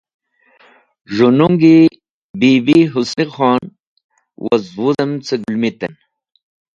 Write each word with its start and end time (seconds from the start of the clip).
Z̃hũ 1.15 1.29
nungi 1.37 1.75
Bibi 2.39 2.77
Husni 2.91 3.25
khon 3.33 3.61
woz 4.43 4.63
wuzem 4.77 5.11
cẽ 5.25 5.39
Gũlmit 5.43 5.79
en. 5.85 5.93